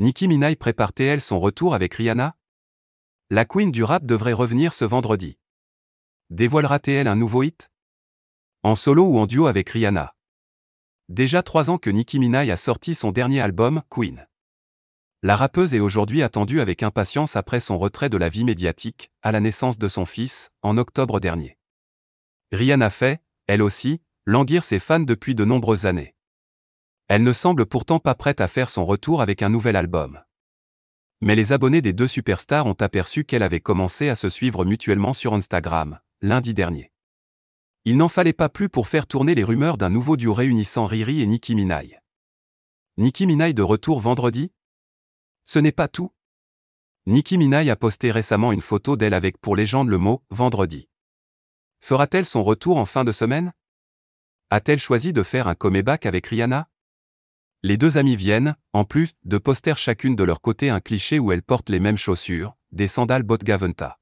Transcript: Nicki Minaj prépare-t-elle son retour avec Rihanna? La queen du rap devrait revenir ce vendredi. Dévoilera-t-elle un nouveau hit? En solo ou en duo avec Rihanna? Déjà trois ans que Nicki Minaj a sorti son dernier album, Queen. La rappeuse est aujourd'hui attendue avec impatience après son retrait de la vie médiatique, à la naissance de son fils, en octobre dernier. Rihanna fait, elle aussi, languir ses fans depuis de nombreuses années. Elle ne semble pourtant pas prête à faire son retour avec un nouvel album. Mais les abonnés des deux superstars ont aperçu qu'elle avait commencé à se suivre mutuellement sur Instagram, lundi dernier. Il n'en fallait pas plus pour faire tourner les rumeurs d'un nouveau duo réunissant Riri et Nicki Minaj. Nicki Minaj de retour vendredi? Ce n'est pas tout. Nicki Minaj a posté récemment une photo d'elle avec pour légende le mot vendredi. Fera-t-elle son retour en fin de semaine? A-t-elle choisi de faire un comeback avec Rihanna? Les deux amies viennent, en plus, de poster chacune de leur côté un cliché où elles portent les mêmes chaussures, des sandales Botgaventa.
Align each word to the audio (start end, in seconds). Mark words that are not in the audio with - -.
Nicki 0.00 0.26
Minaj 0.26 0.56
prépare-t-elle 0.56 1.20
son 1.20 1.38
retour 1.38 1.72
avec 1.72 1.94
Rihanna? 1.94 2.36
La 3.30 3.44
queen 3.44 3.70
du 3.70 3.84
rap 3.84 4.04
devrait 4.04 4.32
revenir 4.32 4.74
ce 4.74 4.84
vendredi. 4.84 5.38
Dévoilera-t-elle 6.30 7.06
un 7.06 7.14
nouveau 7.14 7.44
hit? 7.44 7.70
En 8.64 8.74
solo 8.74 9.04
ou 9.04 9.18
en 9.18 9.26
duo 9.26 9.46
avec 9.46 9.70
Rihanna? 9.70 10.16
Déjà 11.08 11.44
trois 11.44 11.70
ans 11.70 11.78
que 11.78 11.90
Nicki 11.90 12.18
Minaj 12.18 12.50
a 12.50 12.56
sorti 12.56 12.96
son 12.96 13.12
dernier 13.12 13.40
album, 13.40 13.82
Queen. 13.88 14.26
La 15.22 15.36
rappeuse 15.36 15.74
est 15.74 15.80
aujourd'hui 15.80 16.24
attendue 16.24 16.60
avec 16.60 16.82
impatience 16.82 17.36
après 17.36 17.60
son 17.60 17.78
retrait 17.78 18.08
de 18.08 18.16
la 18.16 18.28
vie 18.28 18.44
médiatique, 18.44 19.12
à 19.22 19.30
la 19.30 19.38
naissance 19.38 19.78
de 19.78 19.86
son 19.86 20.06
fils, 20.06 20.50
en 20.62 20.76
octobre 20.76 21.20
dernier. 21.20 21.56
Rihanna 22.50 22.90
fait, 22.90 23.22
elle 23.46 23.62
aussi, 23.62 24.00
languir 24.26 24.64
ses 24.64 24.80
fans 24.80 24.98
depuis 24.98 25.36
de 25.36 25.44
nombreuses 25.44 25.86
années. 25.86 26.13
Elle 27.08 27.22
ne 27.22 27.32
semble 27.32 27.66
pourtant 27.66 27.98
pas 27.98 28.14
prête 28.14 28.40
à 28.40 28.48
faire 28.48 28.70
son 28.70 28.84
retour 28.84 29.20
avec 29.20 29.42
un 29.42 29.50
nouvel 29.50 29.76
album. 29.76 30.22
Mais 31.20 31.34
les 31.34 31.52
abonnés 31.52 31.82
des 31.82 31.92
deux 31.92 32.08
superstars 32.08 32.66
ont 32.66 32.76
aperçu 32.80 33.24
qu'elle 33.24 33.42
avait 33.42 33.60
commencé 33.60 34.08
à 34.08 34.16
se 34.16 34.28
suivre 34.28 34.64
mutuellement 34.64 35.12
sur 35.12 35.34
Instagram, 35.34 36.00
lundi 36.22 36.54
dernier. 36.54 36.92
Il 37.84 37.98
n'en 37.98 38.08
fallait 38.08 38.32
pas 38.32 38.48
plus 38.48 38.70
pour 38.70 38.88
faire 38.88 39.06
tourner 39.06 39.34
les 39.34 39.44
rumeurs 39.44 39.76
d'un 39.76 39.90
nouveau 39.90 40.16
duo 40.16 40.32
réunissant 40.32 40.86
Riri 40.86 41.20
et 41.20 41.26
Nicki 41.26 41.54
Minaj. 41.54 42.00
Nicki 42.96 43.26
Minaj 43.26 43.52
de 43.52 43.62
retour 43.62 44.00
vendredi? 44.00 44.52
Ce 45.44 45.58
n'est 45.58 45.72
pas 45.72 45.88
tout. 45.88 46.10
Nicki 47.04 47.36
Minaj 47.36 47.68
a 47.68 47.76
posté 47.76 48.10
récemment 48.10 48.52
une 48.52 48.62
photo 48.62 48.96
d'elle 48.96 49.12
avec 49.12 49.38
pour 49.38 49.56
légende 49.56 49.90
le 49.90 49.98
mot 49.98 50.22
vendredi. 50.30 50.88
Fera-t-elle 51.80 52.24
son 52.24 52.42
retour 52.42 52.78
en 52.78 52.86
fin 52.86 53.04
de 53.04 53.12
semaine? 53.12 53.52
A-t-elle 54.48 54.78
choisi 54.78 55.12
de 55.12 55.22
faire 55.22 55.48
un 55.48 55.54
comeback 55.54 56.06
avec 56.06 56.26
Rihanna? 56.28 56.70
Les 57.66 57.78
deux 57.78 57.96
amies 57.96 58.14
viennent, 58.14 58.56
en 58.74 58.84
plus, 58.84 59.12
de 59.24 59.38
poster 59.38 59.78
chacune 59.78 60.14
de 60.14 60.22
leur 60.22 60.42
côté 60.42 60.68
un 60.68 60.80
cliché 60.80 61.18
où 61.18 61.32
elles 61.32 61.42
portent 61.42 61.70
les 61.70 61.80
mêmes 61.80 61.96
chaussures, 61.96 62.58
des 62.72 62.86
sandales 62.86 63.22
Botgaventa. 63.22 63.98